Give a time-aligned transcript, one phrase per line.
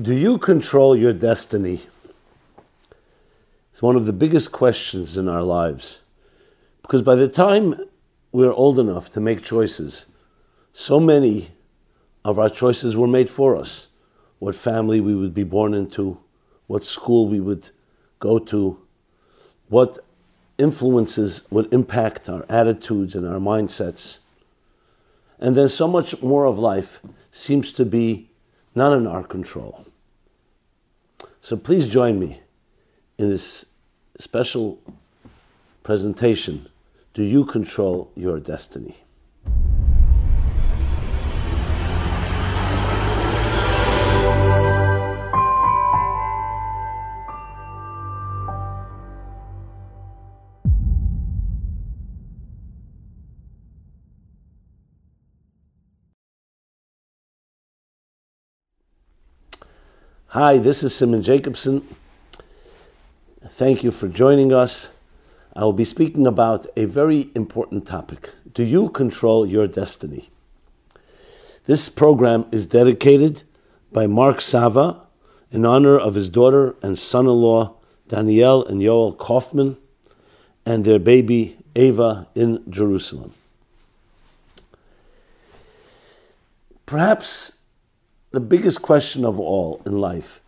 [0.00, 1.82] Do you control your destiny?
[3.70, 5.98] It's one of the biggest questions in our lives.
[6.80, 7.74] Because by the time
[8.32, 10.06] we're old enough to make choices,
[10.72, 11.50] so many
[12.24, 13.88] of our choices were made for us.
[14.38, 16.18] What family we would be born into,
[16.66, 17.68] what school we would
[18.20, 18.78] go to,
[19.68, 19.98] what
[20.56, 24.18] influences would impact our attitudes and our mindsets.
[25.38, 28.30] And then so much more of life seems to be
[28.74, 29.84] not in our control.
[31.42, 32.40] So please join me
[33.18, 33.64] in this
[34.18, 34.78] special
[35.82, 36.68] presentation
[37.14, 38.96] Do You Control Your Destiny?
[60.34, 61.84] Hi, this is Simon Jacobson.
[63.44, 64.92] Thank you for joining us.
[65.56, 68.30] I will be speaking about a very important topic.
[68.54, 70.30] Do you control your destiny?
[71.64, 73.42] This program is dedicated
[73.90, 75.00] by Mark Sava
[75.50, 77.74] in honor of his daughter and son in law,
[78.06, 79.78] Danielle and Yoel Kaufman,
[80.64, 83.34] and their baby, Ava, in Jerusalem.
[86.86, 87.56] Perhaps
[88.30, 90.40] the biggest question of all in life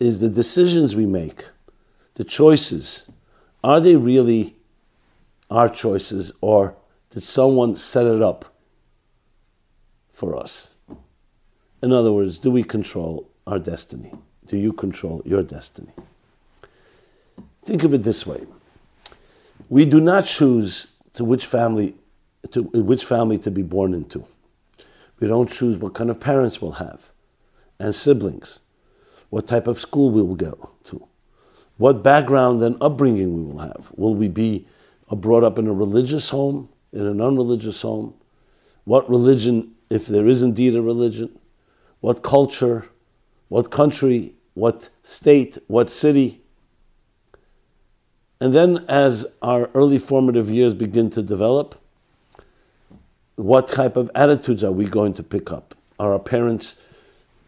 [0.00, 1.44] is the decisions we make,
[2.14, 3.06] the choices.
[3.62, 4.56] Are they really
[5.50, 6.74] our choices or
[7.10, 8.54] did someone set it up
[10.12, 10.74] for us?
[11.82, 14.12] In other words, do we control our destiny?
[14.46, 15.92] Do you control your destiny?
[17.62, 18.46] Think of it this way.
[19.68, 21.94] We do not choose to which family
[22.52, 24.24] to which family to be born into.
[25.18, 27.10] We don't choose what kind of parents we'll have
[27.78, 28.60] and siblings,
[29.30, 31.06] what type of school we will go to,
[31.76, 33.90] what background and upbringing we will have.
[33.96, 34.66] Will we be
[35.10, 38.14] brought up in a religious home, in an unreligious home?
[38.84, 41.38] What religion, if there is indeed a religion?
[42.00, 42.88] What culture?
[43.48, 44.34] What country?
[44.54, 45.58] What state?
[45.66, 46.42] What city?
[48.40, 51.80] And then, as our early formative years begin to develop,
[53.36, 55.74] what type of attitudes are we going to pick up?
[55.98, 56.76] Are our parents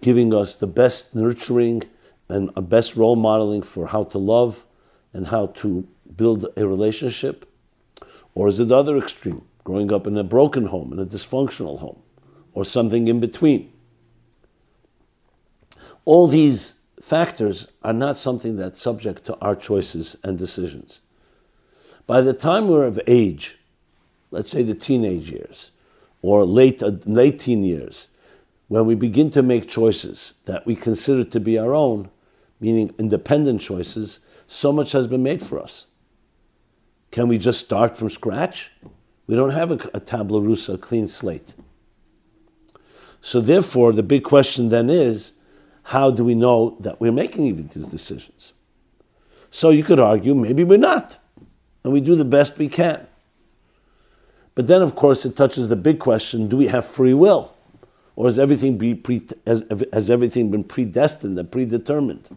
[0.00, 1.82] giving us the best nurturing
[2.28, 4.64] and a best role modeling for how to love
[5.12, 7.50] and how to build a relationship?
[8.34, 11.80] Or is it the other extreme, growing up in a broken home, in a dysfunctional
[11.80, 12.00] home,
[12.52, 13.72] or something in between?
[16.04, 21.00] All these factors are not something that's subject to our choices and decisions.
[22.06, 23.58] By the time we're of age,
[24.30, 25.70] let's say the teenage years,
[26.22, 28.08] or late, uh, late teen years,
[28.68, 32.10] when we begin to make choices that we consider to be our own,
[32.60, 35.86] meaning independent choices, so much has been made for us.
[37.10, 38.70] Can we just start from scratch?
[39.26, 41.54] We don't have a, a tabla rasa, a clean slate.
[43.20, 45.32] So therefore, the big question then is,
[45.84, 48.52] how do we know that we're making even these decisions?
[49.50, 51.16] So you could argue maybe we're not,
[51.82, 53.06] and we do the best we can.
[54.54, 57.54] But then, of course, it touches the big question: Do we have free will?
[58.18, 59.62] Or has everything, be pre, has,
[59.92, 62.28] has everything been predestined and predetermined?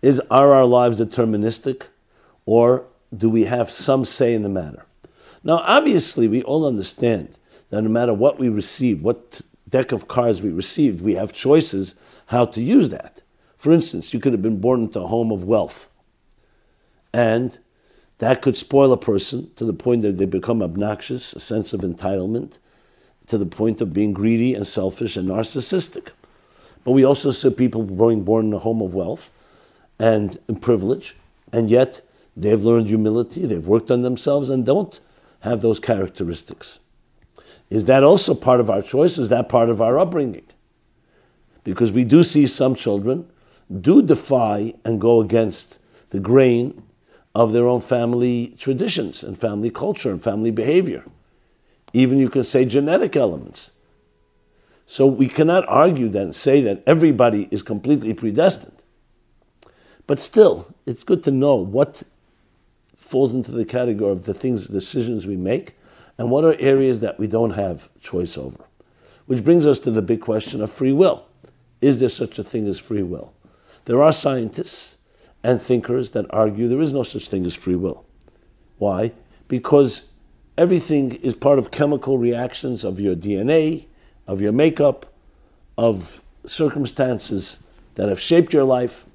[0.00, 1.88] Is, are our lives deterministic,
[2.46, 4.86] or do we have some say in the matter?
[5.44, 7.36] Now, obviously, we all understand
[7.68, 11.94] that no matter what we receive, what deck of cards we received, we have choices
[12.28, 13.20] how to use that.
[13.58, 15.90] For instance, you could have been born into a home of wealth,
[17.12, 17.58] and
[18.20, 21.82] that could spoil a person to the point that they become obnoxious, a sense of
[21.82, 22.58] entitlement,
[23.28, 26.10] to the point of being greedy and selfish and narcissistic.
[26.84, 29.30] But we also see people being born in a home of wealth
[29.98, 31.16] and privilege,
[31.52, 32.00] and yet
[32.36, 35.00] they've learned humility, they've worked on themselves, and don't
[35.40, 36.78] have those characteristics.
[37.68, 39.18] Is that also part of our choice?
[39.18, 40.46] Is that part of our upbringing?
[41.64, 43.28] Because we do see some children
[43.80, 45.78] do defy and go against
[46.10, 46.82] the grain
[47.34, 51.04] of their own family traditions and family culture and family behavior
[51.92, 53.72] even you can say genetic elements.
[54.86, 58.82] So we cannot argue then, say that everybody is completely predestined.
[60.06, 62.02] But still, it's good to know what
[62.96, 65.74] falls into the category of the things, decisions we make,
[66.16, 68.64] and what are areas that we don't have choice over.
[69.26, 71.26] Which brings us to the big question of free will.
[71.80, 73.34] Is there such a thing as free will?
[73.84, 74.96] There are scientists
[75.42, 78.04] and thinkers that argue there is no such thing as free will.
[78.78, 79.12] Why?
[79.46, 80.04] Because
[80.58, 83.86] everything is part of chemical reactions of your DNA,
[84.26, 85.06] of your makeup,
[85.78, 87.60] of circumstances
[87.94, 89.06] that have shaped your life.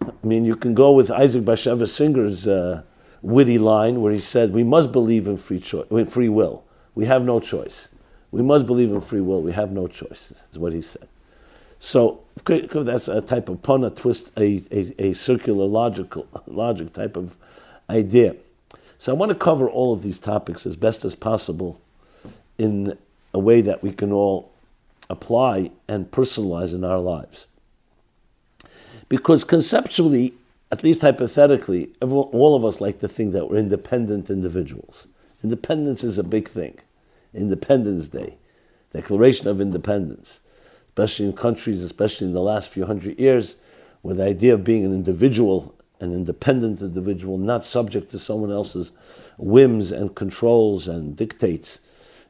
[0.00, 2.82] I mean, you can go with Isaac Bashevis Singer's uh,
[3.22, 6.64] witty line where he said, We must believe in free, cho- in free will.
[6.94, 7.88] We have no choice.
[8.30, 9.42] We must believe in free will.
[9.42, 11.08] We have no choice, is what he said.
[11.80, 17.16] So that's a type of pun, a twist, a, a, a circular logical logic type
[17.16, 17.36] of
[17.90, 18.36] idea.
[19.04, 21.78] So I want to cover all of these topics as best as possible
[22.56, 22.96] in
[23.34, 24.50] a way that we can all
[25.10, 27.44] apply and personalize in our lives.
[29.10, 30.32] Because conceptually,
[30.72, 35.06] at least hypothetically, all of us like to think that we're independent individuals.
[35.42, 36.78] Independence is a big thing.
[37.34, 38.38] Independence Day,
[38.94, 40.40] Declaration of Independence,
[40.88, 43.56] especially in countries, especially in the last few hundred years,
[44.00, 48.92] where the idea of being an individual, an independent individual, not subject to someone else's
[49.38, 51.80] whims and controls and dictates,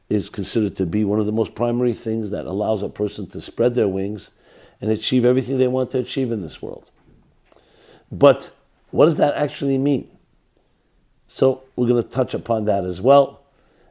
[0.09, 3.41] is considered to be one of the most primary things that allows a person to
[3.41, 4.31] spread their wings
[4.79, 6.91] and achieve everything they want to achieve in this world.
[8.11, 8.51] But
[8.91, 10.09] what does that actually mean?
[11.27, 13.41] So we're going to touch upon that as well.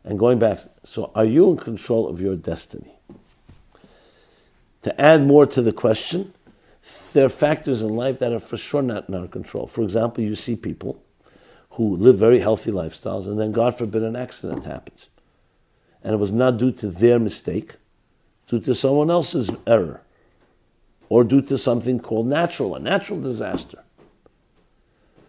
[0.05, 2.95] And going back, so are you in control of your destiny?
[4.83, 6.35] To add more to the question,
[7.13, 9.67] there are factors in life that are for sure not in our control.
[9.67, 11.03] For example, you see people
[11.71, 15.09] who live very healthy lifestyles, and then, God forbid, an accident happens.
[16.03, 17.77] And it was not due to their mistake,
[18.47, 20.03] due to someone else's error,
[21.09, 23.83] or due to something called natural, a natural disaster.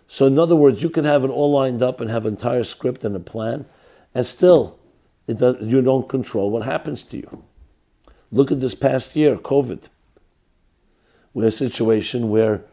[0.08, 2.64] So, in other words, you can have it all lined up and have an entire
[2.64, 3.66] script and a plan,
[4.14, 4.78] and still,
[5.28, 7.44] does, you don't control what happens to you.
[8.32, 9.88] Look at this past year, COVID.
[11.36, 12.64] We're a situation where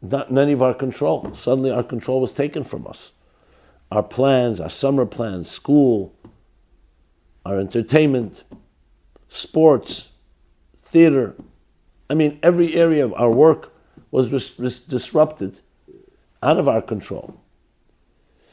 [0.00, 1.34] not many of our control.
[1.34, 3.10] Suddenly, our control was taken from us.
[3.90, 6.14] Our plans, our summer plans, school,
[7.44, 8.44] our entertainment,
[9.28, 10.08] sports,
[10.76, 11.34] theater.
[12.08, 13.72] I mean, every area of our work
[14.12, 14.30] was
[14.86, 15.60] disrupted
[16.42, 17.40] out of our control.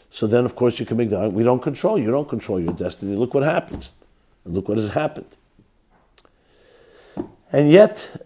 [0.09, 2.59] So then, of course, you can make the argument, we don't control, you don't control
[2.59, 3.15] your destiny.
[3.15, 3.91] Look what happens.
[4.45, 5.35] And look what has happened.
[7.51, 8.25] And yet,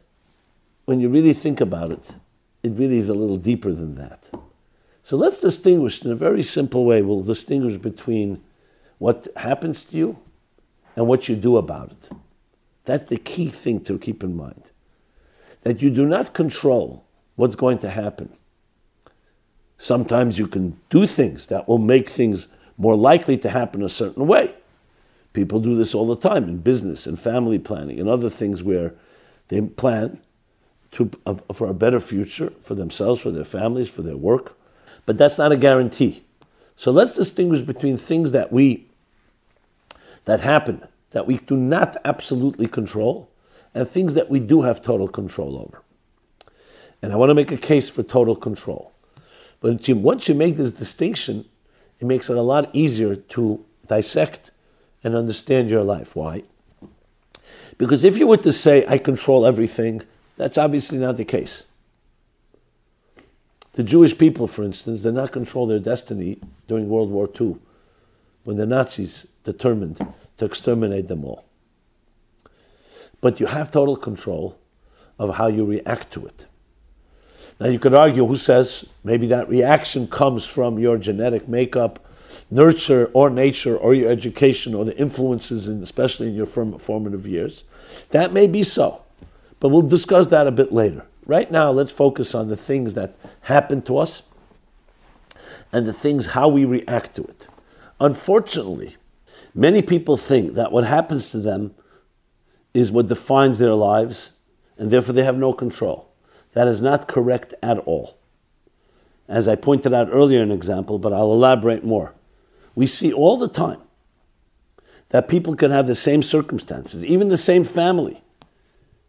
[0.85, 2.12] when you really think about it,
[2.62, 4.30] it really is a little deeper than that.
[5.01, 7.01] So let's distinguish in a very simple way.
[7.01, 8.41] We'll distinguish between
[9.00, 10.19] what happens to you
[10.95, 12.09] and what you do about it.
[12.85, 14.71] That's the key thing to keep in mind.
[15.62, 18.30] That you do not control what's going to happen.
[19.77, 22.47] Sometimes you can do things that will make things
[22.77, 24.56] more likely to happen a certain way.
[25.33, 28.94] People do this all the time in business and family planning and other things where
[29.47, 30.19] they plan
[30.94, 34.57] to, uh, for a better future for themselves, for their families, for their work.
[35.06, 36.24] But that's not a guarantee.
[36.75, 38.88] So let's distinguish between things that we
[40.25, 43.30] that happen that we do not absolutely control
[43.74, 45.84] and things that we do have total control over.
[47.01, 48.94] And I want to make a case for total control.
[49.60, 51.45] But once you make this distinction,
[52.00, 54.51] it makes it a lot easier to dissect
[55.04, 56.16] and understand your life.
[56.16, 56.44] Why?
[57.78, 60.01] Because if you were to say, I control everything,
[60.38, 61.65] that's obviously not the case.
[63.74, 67.57] The Jewish people, for instance, did not control their destiny during World War II
[68.44, 70.00] when the Nazis determined
[70.38, 71.45] to exterminate them all.
[73.21, 74.57] But you have total control
[75.18, 76.45] of how you react to it.
[77.59, 82.06] Now, you could argue who says maybe that reaction comes from your genetic makeup,
[82.52, 87.63] nurture, or nature, or your education, or the influences, in, especially in your formative years.
[88.09, 89.03] That may be so,
[89.63, 91.05] but we'll discuss that a bit later.
[91.25, 94.23] Right now, let's focus on the things that happen to us
[95.71, 97.47] and the things how we react to it.
[97.97, 98.97] Unfortunately,
[99.55, 101.73] many people think that what happens to them
[102.73, 104.33] is what defines their lives,
[104.77, 106.09] and therefore they have no control.
[106.51, 108.17] That is not correct at all.
[109.29, 112.13] As I pointed out earlier an example, but I'll elaborate more.
[112.75, 113.79] We see all the time
[115.07, 118.23] that people can have the same circumstances, even the same family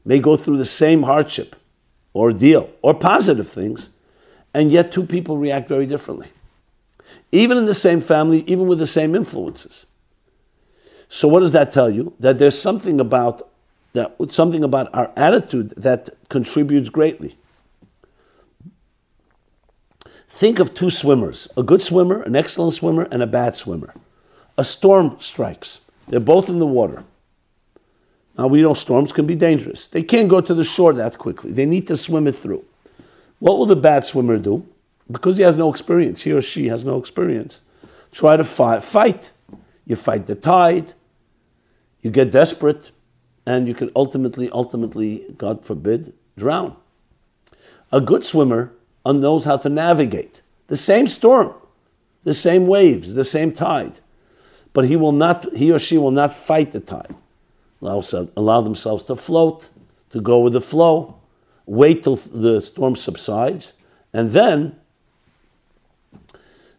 [0.05, 1.57] may go through the same hardship,
[2.15, 3.91] ordeal, or positive things,
[4.53, 6.29] and yet two people react very differently
[7.33, 9.87] even in the same family, even with the same influences.
[11.09, 12.15] So what does that tell you?
[12.21, 13.49] That there's something about
[13.93, 17.37] that something about our attitude that contributes greatly.
[20.29, 23.95] Think of two swimmers, a good swimmer, an excellent swimmer, and a bad swimmer.
[24.59, 25.79] A storm strikes.
[26.09, 27.05] They're both in the water.
[28.37, 29.89] Now we know storms can be dangerous.
[29.89, 31.53] They can't go to the shore that quickly.
[31.53, 32.65] They need to swim it through.
[33.39, 34.67] What will the bad swimmer do?
[35.11, 37.61] because he has no experience, he or she has no experience,
[38.13, 38.83] try to fight.
[38.83, 39.33] fight.
[39.87, 40.95] You fight the tide,
[42.01, 42.91] you get desperate,
[43.45, 46.75] and you can ultimately, ultimately, God forbid, drown.
[47.93, 48.73] A good swimmer
[49.05, 51.53] knows how to navigate the same storm,
[52.23, 54.01] the same waves, the same tide.
[54.73, 57.15] But he will not, he or she will not fight the tide.
[57.85, 58.03] Allow,
[58.35, 59.69] allow themselves to float,
[60.09, 61.17] to go with the flow,
[61.67, 63.75] wait till the storm subsides,
[64.13, 64.77] and then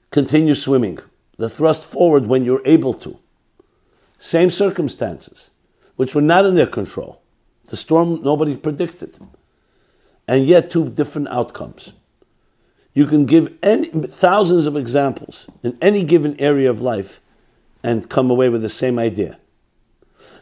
[0.10, 0.98] continue swimming.
[1.38, 3.20] The thrust forward when you're able to.
[4.18, 5.52] Same circumstances,
[5.96, 7.22] which were not in their control.
[7.68, 9.20] The storm nobody predicted.
[10.28, 11.94] And yet, two different outcomes.
[12.94, 17.20] You can give any, thousands of examples in any given area of life
[17.84, 19.38] and come away with the same idea.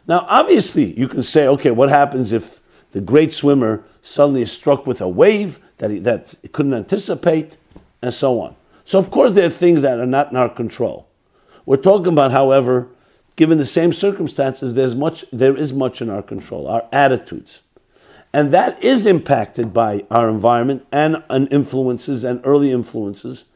[0.06, 2.60] Now, obviously, you can say, okay, what happens if
[2.92, 7.56] the great swimmer suddenly is struck with a wave that he, that he couldn't anticipate,
[8.02, 8.54] and so on?
[8.84, 11.08] So, of course, there are things that are not in our control.
[11.64, 12.88] We're talking about, however,
[13.36, 17.60] given the same circumstances, there's much, there is much in our control, our attitudes.
[18.32, 23.46] And that is impacted by our environment and, and influences and early influences.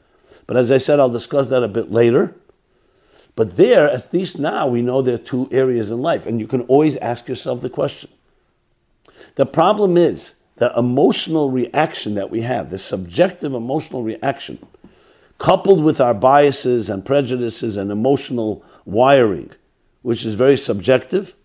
[0.46, 2.34] But as I said, I'll discuss that a bit later.
[3.38, 6.48] But there, at least now, we know there are two areas in life, and you
[6.48, 8.10] can always ask yourself the question.
[9.36, 14.58] The problem is the emotional reaction that we have, the subjective emotional reaction,
[15.38, 19.52] coupled with our biases and prejudices and emotional wiring,
[20.02, 21.36] which is very subjective,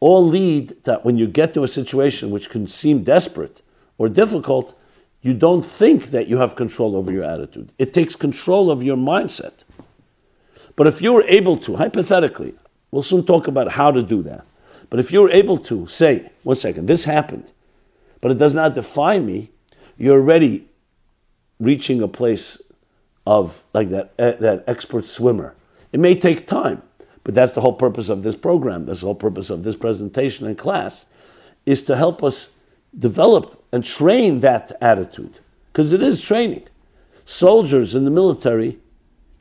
[0.00, 3.60] all lead that when you get to a situation which can seem desperate
[3.98, 4.74] or difficult,
[5.20, 7.74] you don't think that you have control over your attitude.
[7.78, 9.64] It takes control of your mindset.
[10.76, 12.54] But if you were able to, hypothetically,
[12.90, 14.46] we'll soon talk about how to do that.
[14.90, 17.50] But if you were able to say, one second, this happened,
[18.20, 19.50] but it does not define me,
[19.96, 20.68] you're already
[21.58, 22.60] reaching a place
[23.26, 25.54] of like that, uh, that expert swimmer.
[25.92, 26.82] It may take time.
[27.26, 28.84] But that's the whole purpose of this program.
[28.86, 31.06] That's the whole purpose of this presentation and class,
[31.64, 32.50] is to help us
[32.96, 35.40] develop and train that attitude.
[35.72, 36.68] Because it is training.
[37.24, 38.78] Soldiers in the military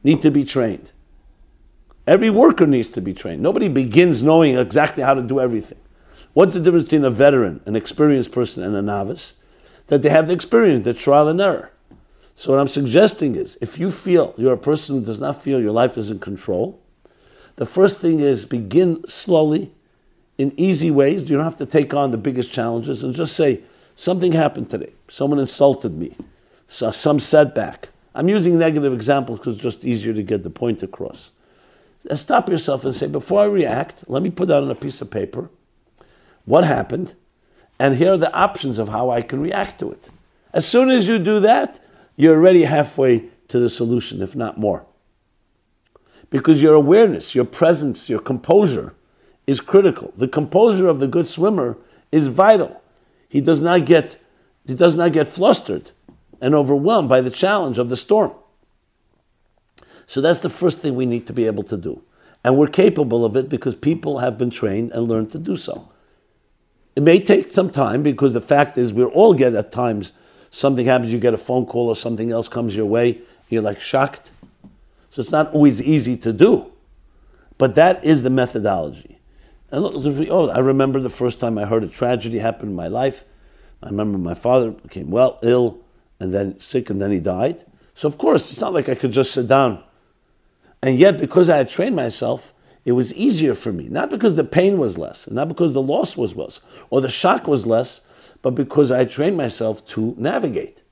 [0.03, 0.93] need to be trained.
[2.07, 3.41] Every worker needs to be trained.
[3.41, 5.79] Nobody begins knowing exactly how to do everything.
[6.33, 9.35] What's the difference between a veteran, an experienced person, and a novice?
[9.87, 11.71] That they have the experience, the trial and error.
[12.35, 15.61] So what I'm suggesting is, if you feel you're a person who does not feel
[15.61, 16.79] your life is in control,
[17.55, 19.71] the first thing is begin slowly,
[20.37, 21.29] in easy ways.
[21.29, 23.61] You don't have to take on the biggest challenges and just say,
[23.95, 24.91] something happened today.
[25.07, 26.15] Someone insulted me.
[26.67, 27.89] So some setback.
[28.13, 31.31] I'm using negative examples because it's just easier to get the point across.
[32.13, 35.09] Stop yourself and say, before I react, let me put that on a piece of
[35.09, 35.49] paper.
[36.45, 37.15] What happened?
[37.79, 40.09] And here are the options of how I can react to it.
[40.53, 41.83] As soon as you do that,
[42.15, 44.85] you're already halfway to the solution, if not more
[46.29, 48.93] because your awareness, your presence, your composure
[49.47, 50.11] is critical.
[50.17, 51.77] The composure of the good swimmer
[52.11, 52.81] is vital.
[53.29, 54.17] He does not get,
[54.65, 55.91] he does not get flustered
[56.41, 58.33] and overwhelmed by the challenge of the storm.
[60.07, 62.01] So that's the first thing we need to be able to do.
[62.43, 65.89] And we're capable of it because people have been trained and learned to do so.
[66.95, 70.11] It may take some time because the fact is we all get at times
[70.51, 73.79] something happens, you get a phone call or something else comes your way, you're like
[73.79, 74.31] shocked.
[75.09, 76.71] So it's not always easy to do.
[77.57, 79.19] But that is the methodology.
[79.71, 82.87] And look, oh, I remember the first time I heard a tragedy happen in my
[82.87, 83.23] life.
[83.81, 85.79] I remember my father became well, ill,
[86.19, 87.63] and then sick, and then he died.
[87.93, 89.83] So, of course, it's not like I could just sit down.
[90.85, 92.53] And yet, because I had trained myself,
[92.85, 93.87] it was easier for me.
[93.89, 96.61] Not because the pain was less, not because the loss was less,
[96.91, 98.01] or the shock was less,
[98.43, 100.83] but because I trained myself to navigate.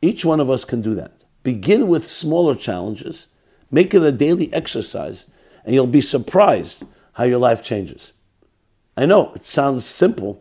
[0.00, 1.24] Each one of us can do that.
[1.42, 3.26] Begin with smaller challenges,
[3.68, 5.26] make it a daily exercise,
[5.64, 8.12] and you'll be surprised how your life changes.
[8.96, 10.40] I know it sounds simple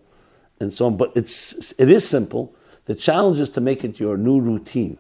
[0.60, 2.56] and so on, but it's, it is simple.
[2.86, 5.00] The challenge is to make it your new routine.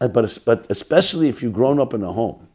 [0.00, 2.48] Uh, but, but especially if you've grown up in a home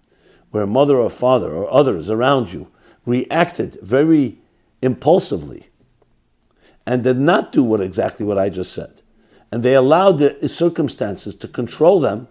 [0.52, 2.68] where a mother or father or others around you
[3.06, 4.40] reacted very
[4.82, 5.68] impulsively
[6.86, 9.02] and did not do what exactly what I just said,
[9.52, 12.28] and they allowed the circumstances to control them,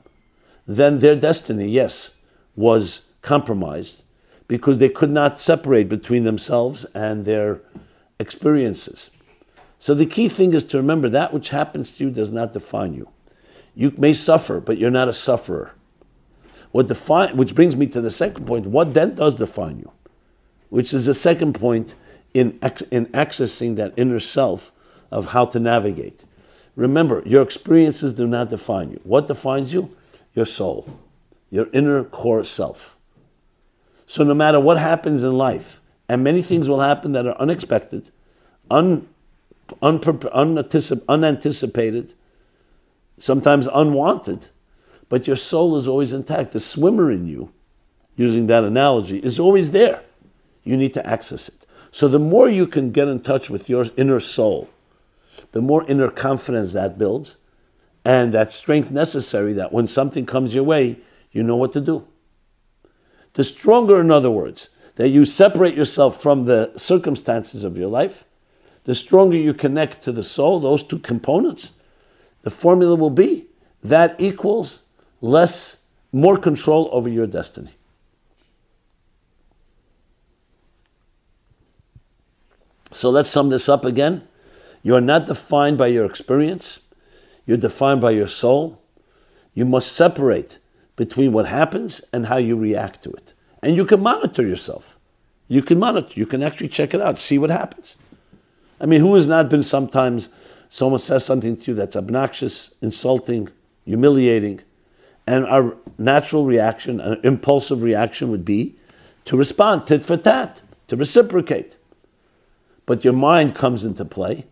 [0.67, 2.15] then their destiny, yes,
[2.57, 4.05] was compromised
[4.47, 7.61] because they could not separate between themselves and their
[8.19, 9.11] experiences.
[9.79, 12.95] So the key thing is to remember that which happens to you does not define
[12.95, 13.09] you.
[13.75, 15.73] You may suffer, but you're not a sufferer.
[16.73, 18.67] What define, which brings me to the second point.
[18.67, 19.93] What then does define you?
[20.71, 21.95] Which is the second point
[22.33, 22.59] in,
[22.91, 24.73] in accessing that inner self
[25.11, 26.25] of how to navigate.
[26.75, 29.01] Remember, your experiences do not define you.
[29.05, 29.97] What defines you?
[30.35, 30.99] your soul,
[31.51, 32.99] your inner core self.
[34.07, 38.11] So no matter what happens in life, and many things will happen that are unexpected,
[38.71, 39.09] un,
[39.81, 40.01] un
[41.09, 42.15] unanticipated,
[43.19, 44.49] sometimes unwanted,
[45.09, 46.53] but your soul is always intact.
[46.53, 47.53] The swimmer in you,
[48.17, 50.03] using that analogy, is always there.
[50.63, 51.67] You need to access it.
[51.91, 54.69] So the more you can get in touch with your inner soul,
[55.53, 57.37] the more inner confidence that builds,
[58.05, 60.99] and that strength necessary that when something comes your way,
[61.31, 62.07] you know what to do.
[63.35, 68.25] The stronger, in other words, that you separate yourself from the circumstances of your life,
[68.85, 71.73] the stronger you connect to the soul, those two components,
[72.45, 73.47] the formula will be
[73.83, 74.83] that equals
[75.21, 75.79] less,
[76.13, 77.73] more control over your destiny.
[82.93, 84.29] So let's sum this up again.
[84.83, 86.81] You are not defined by your experience,
[87.47, 88.81] you're defined by your soul.
[89.55, 90.59] You must separate
[90.97, 93.33] between what happens and how you react to it.
[93.63, 94.99] And you can monitor yourself.
[95.49, 97.97] You can monitor, you can actually check it out, see what happens.
[98.81, 100.29] I mean, who has not been sometimes
[100.75, 103.49] someone says something to you that's obnoxious, insulting,
[103.85, 104.61] humiliating,
[105.25, 108.75] and our natural reaction, an impulsive reaction would be
[109.25, 111.77] to respond tit for tat, to reciprocate.
[112.87, 114.47] But your mind comes into play.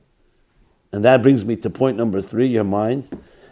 [0.92, 3.08] And that brings me to point number three your mind.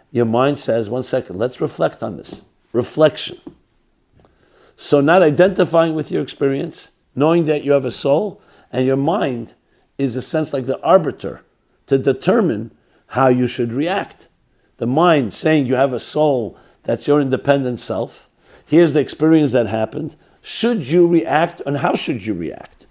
[0.09, 2.41] Your mind says, one second, let's reflect on this.
[2.71, 3.37] Reflection.
[4.77, 9.55] So, not identifying with your experience, knowing that you have a soul, and your mind
[9.97, 11.43] is a sense like the arbiter
[11.87, 12.71] to determine
[13.07, 14.27] how you should react.
[14.77, 18.29] The mind saying you have a soul that's your independent self.
[18.65, 20.15] Here's the experience that happened.
[20.41, 22.87] Should you react and how should you react?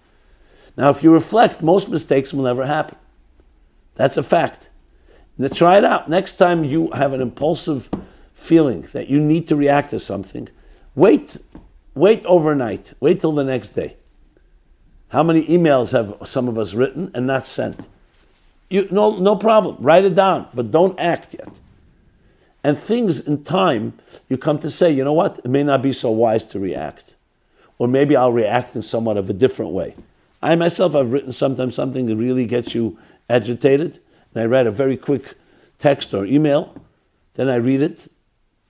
[0.77, 2.97] Now, if you reflect, most mistakes will never happen.
[3.97, 4.71] That's a fact.
[5.37, 6.09] Let's try it out.
[6.09, 7.91] Next time you have an impulsive
[8.33, 10.49] feeling that you need to react to something,
[10.95, 11.39] wait,
[11.95, 12.93] wait overnight.
[13.01, 13.97] Wait till the next day.
[15.09, 17.89] How many emails have some of us written and not sent?
[18.71, 19.77] You, no, no problem.
[19.81, 21.61] Write it down, but don't act yet.
[22.63, 23.95] And things in time,
[24.29, 25.39] you come to say, you know what?
[25.45, 27.17] It may not be so wise to react.
[27.79, 29.97] Or maybe I'll react in somewhat of a different way.
[30.43, 33.99] I myself have written sometimes something that really gets you agitated,
[34.33, 35.35] and I write a very quick
[35.79, 36.75] text or email,
[37.35, 38.09] then I read it,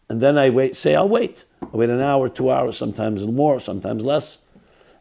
[0.08, 1.44] and then I wait, say, I'll wait.
[1.62, 4.38] i wait an hour, two hours, sometimes more, sometimes less.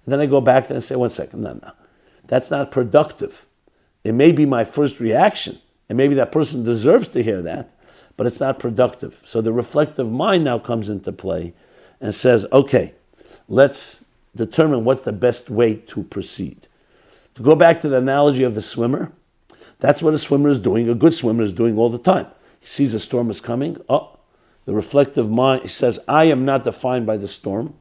[0.05, 1.71] And then I go back and say, one second, no, no.
[2.27, 3.45] That's not productive.
[4.03, 7.73] It may be my first reaction, and maybe that person deserves to hear that,
[8.15, 9.21] but it's not productive.
[9.25, 11.53] So the reflective mind now comes into play
[11.99, 12.93] and says, okay,
[13.47, 16.67] let's determine what's the best way to proceed.
[17.35, 19.11] To go back to the analogy of the swimmer,
[19.79, 20.89] that's what a swimmer is doing.
[20.89, 22.27] A good swimmer is doing all the time.
[22.59, 23.77] He sees a storm is coming.
[23.87, 24.19] Oh,
[24.65, 27.78] the reflective mind says, I am not defined by the storm.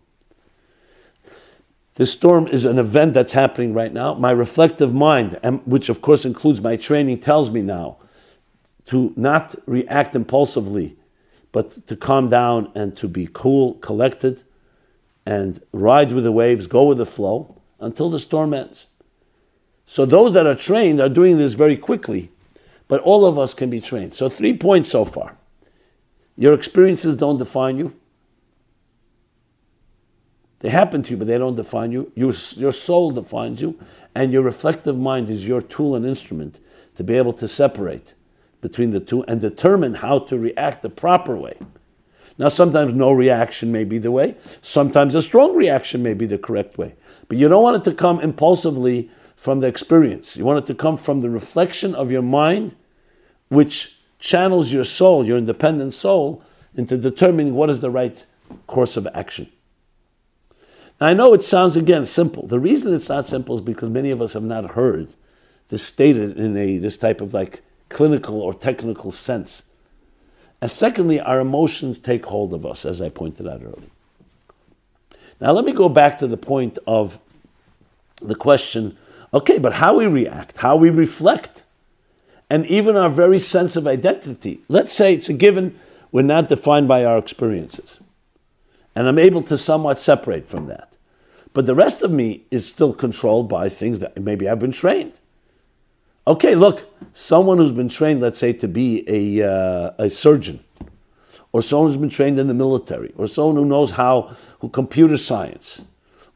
[1.99, 4.15] The storm is an event that's happening right now.
[4.15, 7.97] My reflective mind, which of course includes my training, tells me now
[8.87, 10.97] to not react impulsively,
[11.51, 14.45] but to calm down and to be cool, collected,
[15.27, 18.87] and ride with the waves, go with the flow until the storm ends.
[19.85, 22.31] So those that are trained are doing this very quickly,
[22.87, 24.15] but all of us can be trained.
[24.15, 25.37] So, three points so far.
[26.37, 27.98] Your experiences don't define you.
[30.61, 32.11] They happen to you, but they don't define you.
[32.15, 33.79] Your, your soul defines you,
[34.15, 36.61] and your reflective mind is your tool and instrument
[36.97, 38.15] to be able to separate
[38.61, 41.57] between the two and determine how to react the proper way.
[42.39, 46.39] Now, sometimes no reaction may be the way, sometimes a strong reaction may be the
[46.39, 46.95] correct way.
[47.29, 50.37] But you don't want it to come impulsively from the experience.
[50.37, 52.75] You want it to come from the reflection of your mind,
[53.49, 56.43] which channels your soul, your independent soul,
[56.75, 58.25] into determining what is the right
[58.67, 59.51] course of action.
[61.01, 62.47] I know it sounds again simple.
[62.47, 65.15] The reason it's not simple is because many of us have not heard
[65.69, 69.65] this stated in a this type of like clinical or technical sense.
[70.61, 73.91] And secondly, our emotions take hold of us, as I pointed out earlier.
[75.41, 77.19] Now, let me go back to the point of
[78.21, 78.97] the question
[79.33, 81.65] okay, but how we react, how we reflect,
[82.49, 84.61] and even our very sense of identity.
[84.69, 85.79] Let's say it's a given,
[86.11, 88.01] we're not defined by our experiences.
[88.99, 90.97] And I'm able to somewhat separate from that.
[91.53, 95.21] But the rest of me is still controlled by things that maybe I've been trained.
[96.27, 100.65] Okay, look, someone who's been trained, let's say, to be a, uh, a surgeon,
[101.53, 105.17] or someone who's been trained in the military, or someone who knows how, who computer
[105.17, 105.85] science,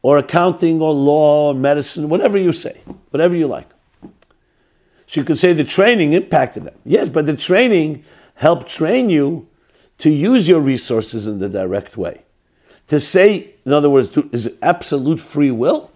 [0.01, 3.67] or accounting, or law, or medicine, whatever you say, whatever you like.
[5.05, 6.75] So you could say the training impacted them.
[6.85, 9.49] Yes, but the training helped train you
[9.97, 12.23] to use your resources in the direct way.
[12.87, 15.91] To say, in other words, to, is it absolute free will?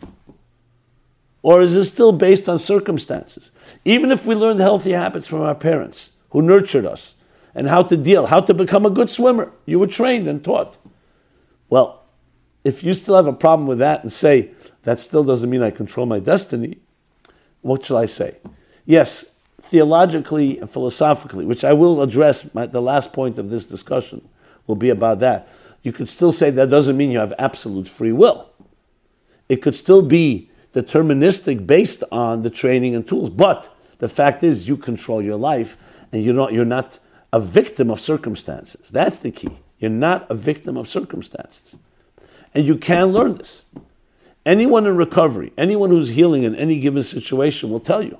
[1.41, 3.51] Or is it still based on circumstances?
[3.85, 7.15] Even if we learned healthy habits from our parents who nurtured us
[7.55, 9.51] and how to deal, how to become a good swimmer.
[9.65, 10.77] You were trained and taught.
[11.69, 12.03] Well,
[12.63, 14.51] if you still have a problem with that and say,
[14.83, 16.77] that still doesn't mean I control my destiny,
[17.61, 18.37] what shall I say?
[18.85, 19.25] Yes,
[19.61, 24.27] theologically and philosophically, which I will address, my, the last point of this discussion
[24.67, 25.49] will be about that.
[25.83, 28.49] You could still say that doesn't mean you have absolute free will.
[29.47, 33.29] It could still be deterministic based on the training and tools.
[33.29, 35.77] But the fact is, you control your life,
[36.11, 36.99] and you're not, you're not
[37.33, 38.89] a victim of circumstances.
[38.89, 39.59] That's the key.
[39.79, 41.75] You're not a victim of circumstances.
[42.53, 43.65] And you can learn this.
[44.45, 48.17] Anyone in recovery, anyone who's healing in any given situation will tell you.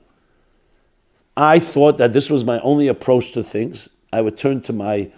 [1.35, 3.87] I thought that this was my only approach to things.
[4.11, 5.11] I would turn to my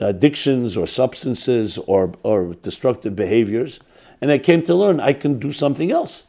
[0.00, 3.80] addictions or substances or, or destructive behaviors.
[4.20, 6.26] And I came to learn I can do something else.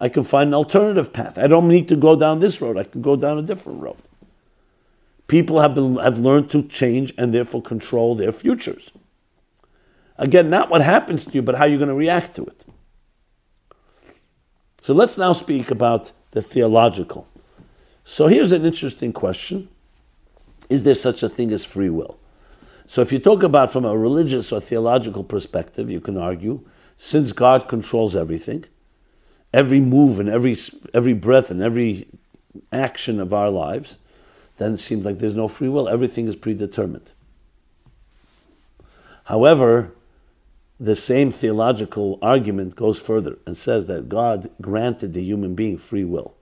[0.00, 1.38] I can find an alternative path.
[1.38, 2.76] I don't need to go down this road.
[2.76, 3.96] I can go down a different road.
[5.26, 8.92] People have, been, have learned to change and therefore control their futures.
[10.16, 12.64] Again, not what happens to you, but how you're going to react to it.
[14.80, 17.28] So let's now speak about the theological.
[18.04, 19.68] So here's an interesting question
[20.70, 22.18] Is there such a thing as free will?
[22.88, 26.64] So if you talk about from a religious or theological perspective, you can argue
[26.96, 28.64] since God controls everything,
[29.52, 30.56] every move and every,
[30.94, 32.08] every breath and every
[32.72, 33.98] action of our lives,
[34.56, 35.86] then it seems like there's no free will.
[35.86, 37.12] Everything is predetermined.
[39.24, 39.92] However,
[40.80, 46.04] the same theological argument goes further and says that God granted the human being free
[46.04, 46.32] will.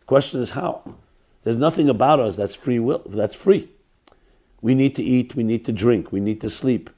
[0.00, 0.96] The question is how?
[1.44, 3.70] There's nothing about us that's free will, that's free.
[4.60, 6.90] We need to eat, we need to drink, we need to sleep,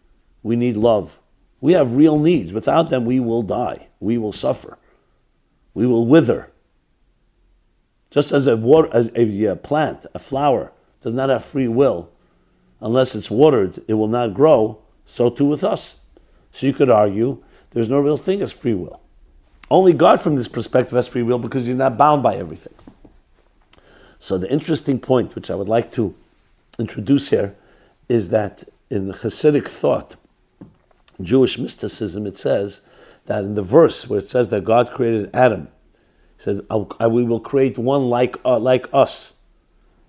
[0.42, 1.18] we need love.
[1.60, 2.52] We have real needs.
[2.52, 4.78] Without them, we will die, we will suffer
[5.74, 6.50] we will wither.
[8.10, 12.10] Just as a, water, as a plant, a flower, does not have free will,
[12.80, 15.96] unless it's watered, it will not grow, so too with us.
[16.50, 19.00] So you could argue there's no real thing as free will.
[19.70, 22.74] Only God, from this perspective, has free will because he's not bound by everything.
[24.18, 26.14] So the interesting point, which I would like to
[26.80, 27.56] introduce here,
[28.08, 30.16] is that in Hasidic thought,
[31.20, 32.82] Jewish mysticism, it says
[33.26, 35.68] that in the verse where it says that God created Adam,
[36.36, 39.34] he said, "We will create one like uh, like us,"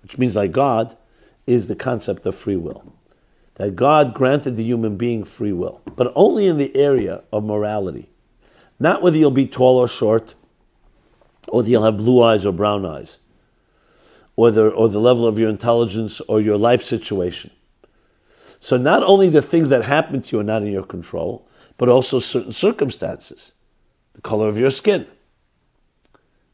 [0.02, 0.96] which means like God,
[1.46, 2.94] is the concept of free will.
[3.56, 8.08] That God granted the human being free will, but only in the area of morality,
[8.80, 10.34] not whether you'll be tall or short,
[11.48, 13.18] or whether you'll have blue eyes or brown eyes,
[14.42, 17.52] or the or the level of your intelligence or your life situation.
[18.58, 21.88] So not only the things that happen to you are not in your control, but
[21.88, 23.52] also certain circumstances,
[24.14, 25.06] the color of your skin,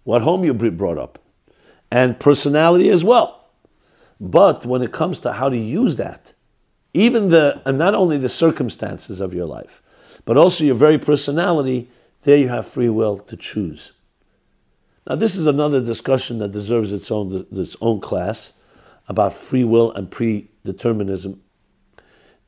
[0.05, 1.19] what home you brought up,
[1.91, 3.49] and personality as well.
[4.21, 6.35] But when it comes to how to use that,
[6.93, 9.83] even the and not only the circumstances of your life,
[10.27, 11.89] but also your very personality,
[12.25, 13.93] there you have free will to choose.
[15.09, 18.53] Now, this is another discussion that deserves its own its own class
[19.09, 21.39] about free will and predeterminism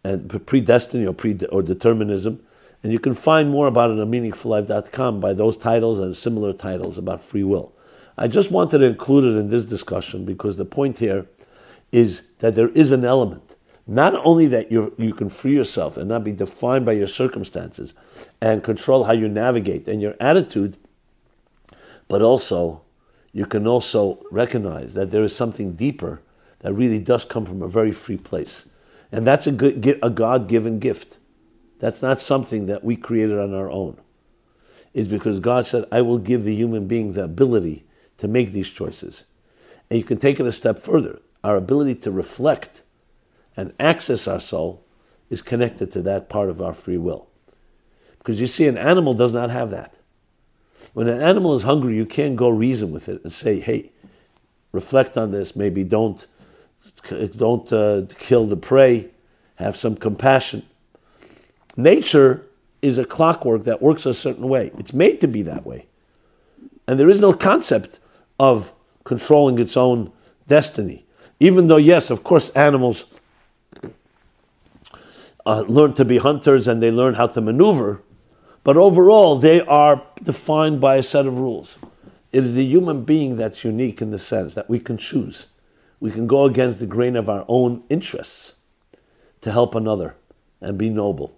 [0.05, 2.45] and predestiny or pre or determinism.
[2.83, 6.99] And you can find more about it on meaningfullife.com by those titles and similar titles
[6.99, 7.73] about free will.
[8.17, 11.27] I just wanted to include it in this discussion because the point here
[11.93, 13.57] is that there is an element.
[13.87, 17.95] Not only that you you can free yourself and not be defined by your circumstances
[18.43, 20.77] and control how you navigate and your attitude,
[22.11, 22.83] but also
[23.33, 26.21] you can also recognize that there is something deeper
[26.59, 28.67] that really does come from a very free place.
[29.13, 31.19] And that's a, good, a God given gift.
[31.79, 33.97] That's not something that we created on our own.
[34.93, 37.85] It's because God said, I will give the human being the ability
[38.19, 39.27] to make these choices.
[39.89, 41.21] And you can take it a step further.
[41.45, 42.83] Our ability to reflect
[43.57, 44.85] and access our soul
[45.31, 47.29] is connected to that part of our free will.
[48.19, 50.00] Because you see, an animal does not have that.
[50.93, 53.93] When an animal is hungry, you can't go reason with it and say, hey,
[54.73, 56.27] reflect on this, maybe don't,
[57.37, 59.09] don't uh, kill the prey,
[59.59, 60.65] have some compassion.
[61.77, 62.47] Nature
[62.83, 64.73] is a clockwork that works a certain way.
[64.79, 65.87] It's made to be that way.
[66.87, 68.01] And there is no concept
[68.39, 68.73] of
[69.05, 70.13] controlling its own
[70.47, 71.05] destiny.
[71.39, 73.05] Even though, yes, of course, animals
[75.47, 78.03] uh, learn to be hunters and they learn how to maneuver,
[78.65, 81.79] but overall, they are defined by a set of rules.
[82.33, 85.49] It is the human being that's unique in the sense that we can choose.
[85.99, 88.55] We can go against the grain of our own interests
[89.41, 90.17] to help another
[90.61, 91.37] and be noble.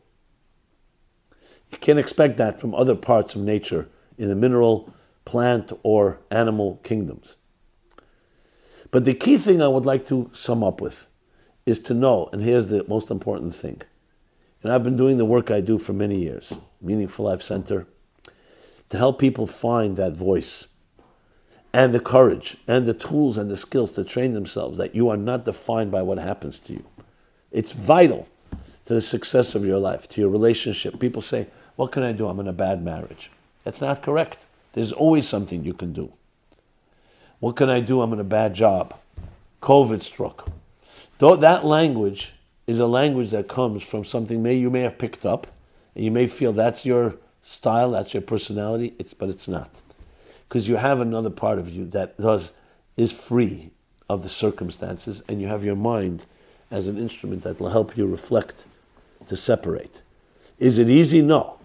[1.71, 4.93] You can't expect that from other parts of nature in the mineral,
[5.25, 7.37] plant, or animal kingdoms.
[8.91, 11.09] But the key thing I would like to sum up with
[11.65, 13.81] is to know, and here's the most important thing.
[14.63, 17.87] And I've been doing the work I do for many years, Meaningful Life Center,
[18.89, 20.67] to help people find that voice
[21.73, 25.17] and the courage and the tools and the skills to train themselves that you are
[25.17, 26.85] not defined by what happens to you.
[27.51, 28.29] It's vital
[28.85, 30.99] to the success of your life, to your relationship.
[30.99, 32.29] People say, What can I do?
[32.29, 33.31] I'm in a bad marriage.
[33.65, 34.47] That's not correct.
[34.73, 36.13] There's always something you can do.
[37.41, 38.01] What can I do?
[38.01, 38.95] I'm in a bad job.
[39.61, 40.51] COVID struck.
[41.19, 42.35] Though that language
[42.67, 45.47] is a language that comes from something may you may have picked up,
[45.95, 48.95] and you may feel that's your style, that's your personality.
[48.99, 49.81] It's but it's not,
[50.49, 52.53] because you have another part of you that does
[52.97, 53.71] is free
[54.09, 56.27] of the circumstances, and you have your mind
[56.71, 58.67] as an instrument that will help you reflect
[59.27, 60.03] to separate.
[60.59, 61.23] Is it easy?
[61.23, 61.59] No.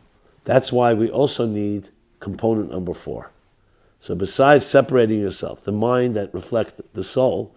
[0.45, 3.31] That's why we also need component number four.
[3.99, 7.53] So besides separating yourself, the mind that reflects the soul,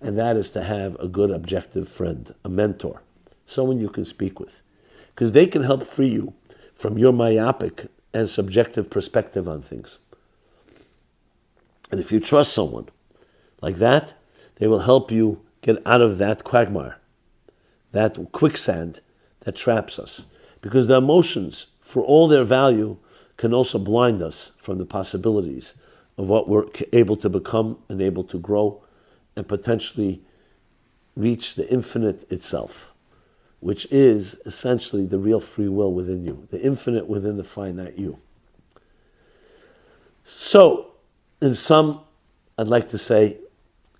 [0.00, 3.02] and that is to have a good objective friend, a mentor,
[3.44, 4.62] someone you can speak with,
[5.18, 6.32] because they can help free you
[6.76, 9.98] from your myopic and subjective perspective on things.
[11.90, 12.86] And if you trust someone
[13.60, 14.14] like that,
[14.60, 17.00] they will help you get out of that quagmire,
[17.90, 19.00] that quicksand
[19.40, 20.26] that traps us.
[20.62, 22.96] Because the emotions, for all their value,
[23.36, 25.74] can also blind us from the possibilities
[26.16, 28.84] of what we're able to become and able to grow
[29.34, 30.22] and potentially
[31.16, 32.87] reach the infinite itself,
[33.60, 38.18] which is essentially the real free will within you, the infinite within the finite you.
[40.24, 40.92] So,
[41.40, 42.02] in sum,
[42.56, 43.38] I'd like to say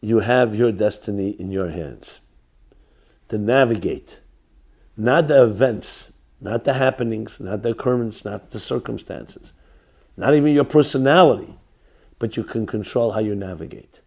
[0.01, 2.21] you have your destiny in your hands
[3.29, 4.21] to navigate,
[4.97, 9.53] not the events, not the happenings, not the occurrence, not the circumstances,
[10.17, 11.59] not even your personality,
[12.19, 14.03] but you can control how you navigate.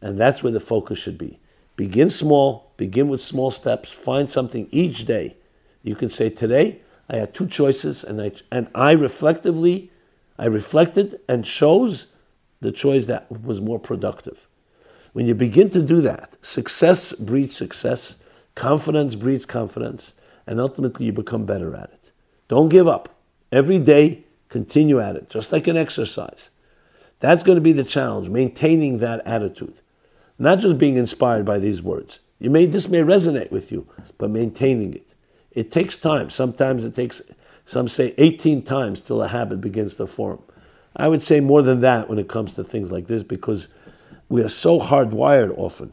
[0.00, 1.40] And that's where the focus should be.
[1.76, 5.36] Begin small, begin with small steps, find something each day.
[5.82, 9.90] You can say, Today I had two choices, and I, and I reflectively,
[10.38, 12.06] I reflected and chose
[12.60, 14.48] the choice that was more productive.
[15.12, 18.16] When you begin to do that, success breeds success,
[18.54, 20.14] confidence breeds confidence,
[20.46, 22.10] and ultimately you become better at it.
[22.48, 23.14] Don't give up.
[23.52, 26.50] Every day, continue at it, just like an exercise.
[27.20, 29.80] That's going to be the challenge, maintaining that attitude.
[30.38, 32.20] Not just being inspired by these words.
[32.38, 33.86] You may this may resonate with you,
[34.18, 35.14] but maintaining it.
[35.52, 36.30] It takes time.
[36.30, 37.22] Sometimes it takes
[37.64, 40.42] some say 18 times till a habit begins to form.
[40.96, 43.68] I would say more than that when it comes to things like this because
[44.28, 45.92] we are so hardwired often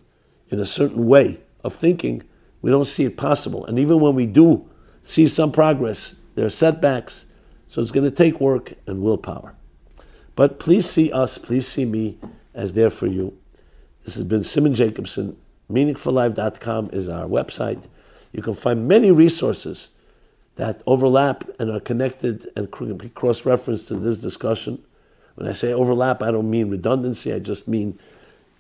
[0.50, 2.24] in a certain way of thinking
[2.62, 3.66] we don't see it possible.
[3.66, 4.70] And even when we do
[5.02, 7.26] see some progress, there are setbacks.
[7.68, 9.56] So it's going to take work and willpower.
[10.36, 12.18] But please see us, please see me
[12.54, 13.38] as there for you.
[14.04, 15.38] This has been Simon Jacobson.
[15.72, 17.88] MeaningfulLife.com is our website.
[18.32, 19.90] You can find many resources
[20.56, 22.70] that overlap and are connected and
[23.16, 24.84] cross reference to this discussion.
[25.36, 27.98] When I say overlap, I don't mean redundancy, I just mean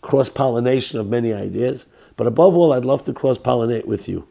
[0.01, 1.85] cross pollination of many ideas.
[2.17, 4.27] But above all, I'd love to cross pollinate with you.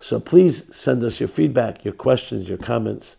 [0.00, 3.16] So please send us your feedback, your questions, your comments.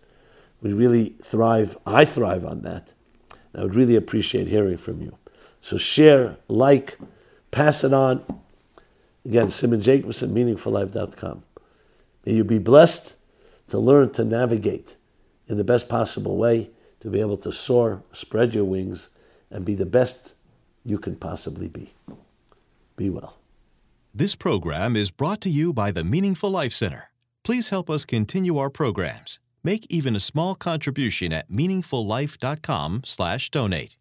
[0.62, 2.94] We really thrive, I thrive on that.
[3.56, 5.18] I would really appreciate hearing from you.
[5.62, 6.98] So share, like,
[7.52, 8.26] pass it on.
[9.26, 11.44] Again, Simon Jacobson, meaningfullife.com.
[12.26, 13.16] May you be blessed
[13.70, 14.98] to learn to navigate
[15.48, 19.10] in the best possible way, to be able to soar, spread your wings,
[19.50, 20.36] and be the best
[20.86, 21.94] you can possibly be.
[22.96, 23.38] Be well.
[24.14, 27.10] This program is brought to you by the Meaningful Life Center.
[27.44, 29.40] Please help us continue our programs.
[29.64, 33.98] Make even a small contribution at meaningfullife.com/donate.